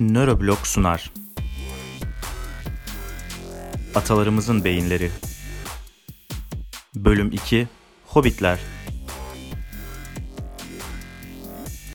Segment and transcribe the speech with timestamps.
[0.00, 1.12] Nöroblok sunar.
[3.94, 5.10] Atalarımızın beyinleri.
[6.94, 7.68] Bölüm 2
[8.06, 8.58] Hobbitler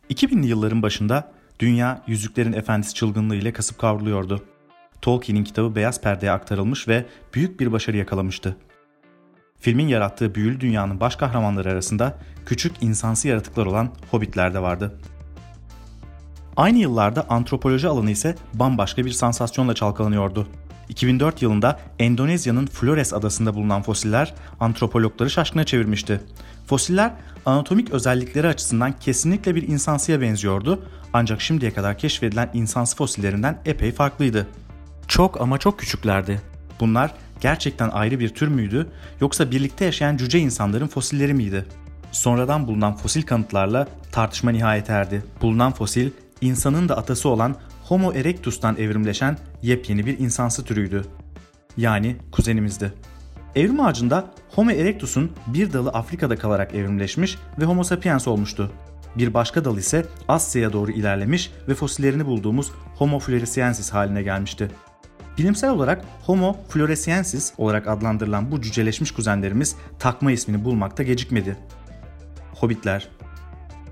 [0.09, 4.45] 2000'li yılların başında dünya Yüzüklerin Efendisi çılgınlığı ile kasıp kavruluyordu.
[5.01, 8.57] Tolkien'in kitabı beyaz perdeye aktarılmış ve büyük bir başarı yakalamıştı.
[9.59, 14.99] Filmin yarattığı büyülü dünyanın baş kahramanları arasında küçük insansı yaratıklar olan hobbitler de vardı.
[16.57, 20.47] Aynı yıllarda antropoloji alanı ise bambaşka bir sansasyonla çalkalanıyordu.
[20.89, 26.21] 2004 yılında Endonezya'nın Flores adasında bulunan fosiller antropologları şaşkına çevirmişti.
[26.67, 27.11] Fosiller
[27.45, 34.47] anatomik özellikleri açısından kesinlikle bir insansıya benziyordu ancak şimdiye kadar keşfedilen insansı fosillerinden epey farklıydı.
[35.07, 36.41] Çok ama çok küçüklerdi.
[36.79, 38.87] Bunlar gerçekten ayrı bir tür müydü
[39.21, 41.65] yoksa birlikte yaşayan cüce insanların fosilleri miydi?
[42.11, 45.23] Sonradan bulunan fosil kanıtlarla tartışma nihayet erdi.
[45.41, 46.11] Bulunan fosil
[46.45, 51.05] insanın da atası olan Homo erectus'tan evrimleşen yepyeni bir insansı türüydü.
[51.77, 52.93] Yani kuzenimizdi.
[53.55, 58.71] Evrim ağacında Homo erectus'un bir dalı Afrika'da kalarak evrimleşmiş ve Homo sapiens olmuştu.
[59.15, 64.71] Bir başka dal ise Asya'ya doğru ilerlemiş ve fosillerini bulduğumuz Homo floresiensis haline gelmişti.
[65.37, 71.57] Bilimsel olarak Homo floresiensis olarak adlandırılan bu cüceleşmiş kuzenlerimiz takma ismini bulmakta gecikmedi.
[72.55, 73.09] Hobbitler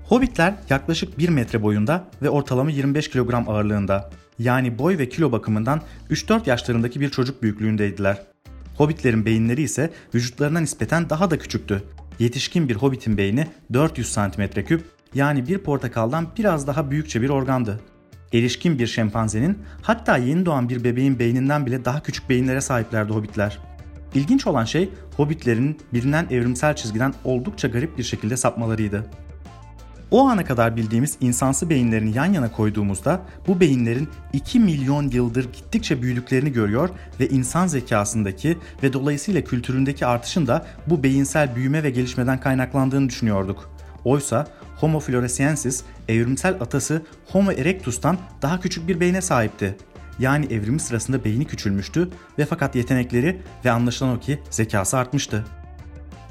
[0.08, 4.10] Hobbitler yaklaşık 1 metre boyunda ve ortalama 25 kilogram ağırlığında.
[4.38, 8.22] Yani boy ve kilo bakımından 3-4 yaşlarındaki bir çocuk büyüklüğündeydiler.
[8.76, 11.82] Hobbitlerin beyinleri ise vücutlarına nispeten daha da küçüktü.
[12.18, 14.80] Yetişkin bir hobbitin beyni 400 cm3
[15.14, 17.80] yani bir portakaldan biraz daha büyükçe bir organdı.
[18.32, 23.58] Erişkin bir şempanzenin hatta yeni doğan bir bebeğin beyninden bile daha küçük beyinlere sahiplerdi hobbitler.
[24.14, 29.06] İlginç olan şey hobbitlerin bilinen evrimsel çizgiden oldukça garip bir şekilde sapmalarıydı.
[30.10, 36.02] O ana kadar bildiğimiz insansı beyinlerini yan yana koyduğumuzda bu beyinlerin 2 milyon yıldır gittikçe
[36.02, 36.88] büyüdüklerini görüyor
[37.20, 43.70] ve insan zekasındaki ve dolayısıyla kültüründeki artışın da bu beyinsel büyüme ve gelişmeden kaynaklandığını düşünüyorduk.
[44.04, 49.76] Oysa Homo floresiensis evrimsel atası Homo erectus'tan daha küçük bir beyne sahipti.
[50.18, 55.44] Yani evrimi sırasında beyni küçülmüştü ve fakat yetenekleri ve anlaşılan o ki zekası artmıştı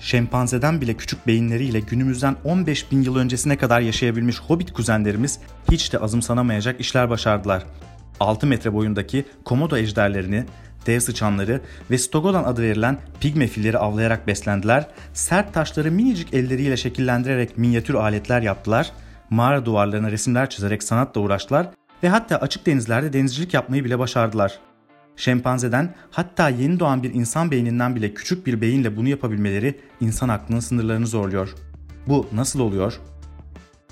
[0.03, 5.39] şempanzeden bile küçük beyinleriyle günümüzden 15 bin yıl öncesine kadar yaşayabilmiş hobbit kuzenlerimiz
[5.71, 7.63] hiç de azımsanamayacak işler başardılar.
[8.19, 10.45] 6 metre boyundaki komodo ejderlerini,
[10.85, 17.57] dev sıçanları ve stogodan adı verilen pigme filleri avlayarak beslendiler, sert taşları minicik elleriyle şekillendirerek
[17.57, 18.91] minyatür aletler yaptılar,
[19.29, 21.67] mağara duvarlarına resimler çizerek sanatla uğraştılar
[22.03, 24.59] ve hatta açık denizlerde denizcilik yapmayı bile başardılar.
[25.15, 30.59] Şempanzeden hatta yeni doğan bir insan beyninden bile küçük bir beyinle bunu yapabilmeleri insan aklının
[30.59, 31.55] sınırlarını zorluyor.
[32.07, 32.99] Bu nasıl oluyor?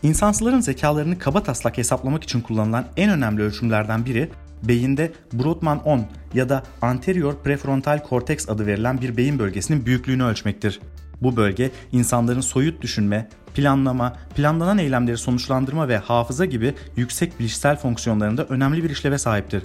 [0.03, 4.29] İnsansıların zekalarını kaba taslak hesaplamak için kullanılan en önemli ölçümlerden biri
[4.63, 10.79] beyinde Brodmann 10 ya da anterior prefrontal cortex adı verilen bir beyin bölgesinin büyüklüğünü ölçmektir.
[11.21, 18.45] Bu bölge insanların soyut düşünme, planlama, planlanan eylemleri sonuçlandırma ve hafıza gibi yüksek bilişsel fonksiyonlarında
[18.45, 19.63] önemli bir işleve sahiptir.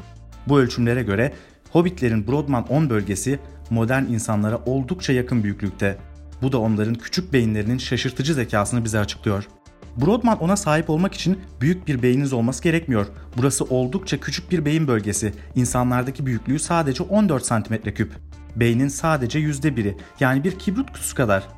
[0.49, 1.33] Bu ölçümlere göre
[1.71, 3.39] Hobbitlerin Broadman 10 bölgesi
[3.71, 5.99] modern insanlara oldukça yakın büyüklükte.
[6.43, 9.49] Bu da onların küçük beyinlerinin şaşırtıcı zekasını bize açıklıyor.
[9.97, 13.07] Broadman ona sahip olmak için büyük bir beyniniz olması gerekmiyor.
[13.37, 15.33] Burası oldukça küçük bir beyin bölgesi.
[15.55, 18.09] İnsanlardaki büyüklüğü sadece 14 cm3.
[18.57, 21.49] Beynin sadece %1'i yani bir kibrit kutusu kadar.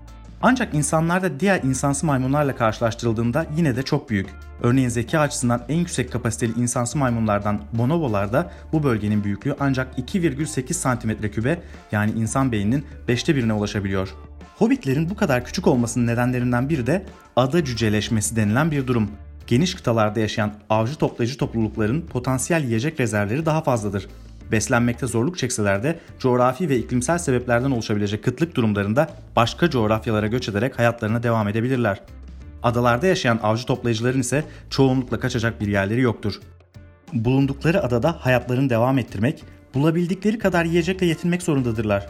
[0.43, 4.29] Ancak insanlarda diğer insansı maymunlarla karşılaştırıldığında yine de çok büyük.
[4.63, 11.63] Örneğin zeka açısından en yüksek kapasiteli insansı maymunlardan bonobolarda bu bölgenin büyüklüğü ancak 2,8 cm3'e
[11.93, 14.15] yani insan beyninin 5'te birine ulaşabiliyor.
[14.57, 17.07] Hobbitlerin bu kadar küçük olmasının nedenlerinden biri de
[17.37, 19.11] ada cüceleşmesi denilen bir durum.
[19.47, 24.09] Geniş kıtalarda yaşayan avcı toplayıcı toplulukların potansiyel yiyecek rezervleri daha fazladır
[24.53, 30.79] beslenmekte zorluk çekseler de coğrafi ve iklimsel sebeplerden oluşabilecek kıtlık durumlarında başka coğrafyalara göç ederek
[30.79, 32.01] hayatlarına devam edebilirler.
[32.63, 36.41] Adalarda yaşayan avcı toplayıcıların ise çoğunlukla kaçacak bir yerleri yoktur.
[37.13, 39.45] Bulundukları adada hayatlarını devam ettirmek,
[39.75, 42.07] bulabildikleri kadar yiyecekle yetinmek zorundadırlar.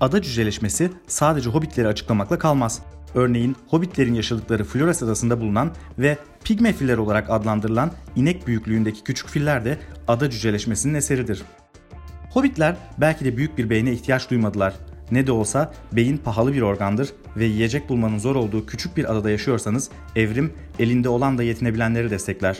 [0.00, 2.82] Ada cüceleşmesi sadece hobbitleri açıklamakla kalmaz.
[3.14, 9.64] Örneğin hobbitlerin yaşadıkları Flores adasında bulunan ve pigme filler olarak adlandırılan inek büyüklüğündeki küçük filler
[9.64, 9.78] de
[10.08, 11.42] ada cüceleşmesinin eseridir.
[12.30, 14.74] Hobbitler belki de büyük bir beyne ihtiyaç duymadılar.
[15.10, 19.30] Ne de olsa beyin pahalı bir organdır ve yiyecek bulmanın zor olduğu küçük bir adada
[19.30, 22.58] yaşıyorsanız evrim elinde olan da yetinebilenleri destekler.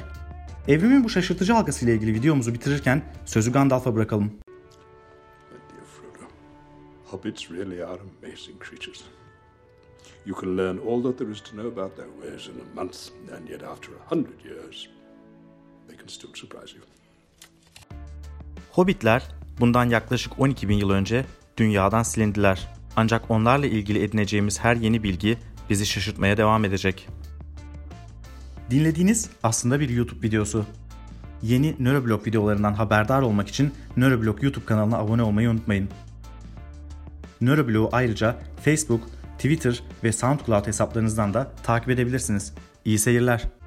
[0.68, 4.32] Evrimin bu şaşırtıcı halkasıyla ilgili videomuzu bitirirken sözü Gandalf'a bırakalım.
[7.04, 9.04] Hobbits really are amazing creatures.
[10.26, 12.98] You can learn all that there is to know about their ways in a month,
[13.36, 14.88] and yet after a hundred years,
[15.88, 16.82] they can still surprise you.
[18.72, 19.22] Hobbitler
[19.60, 21.24] bundan yaklaşık 12 bin yıl önce
[21.56, 22.68] dünyadan silindiler.
[22.96, 25.38] Ancak onlarla ilgili edineceğimiz her yeni bilgi
[25.70, 27.08] bizi şaşırtmaya devam edecek.
[28.70, 30.66] Dinlediğiniz aslında bir YouTube videosu.
[31.42, 35.88] Yeni Nöroblog videolarından haberdar olmak için Nöroblog YouTube kanalına abone olmayı unutmayın.
[37.40, 39.00] Nöroblog'u ayrıca Facebook,
[39.38, 42.54] Twitter ve SoundCloud hesaplarınızdan da takip edebilirsiniz.
[42.84, 43.57] İyi seyirler.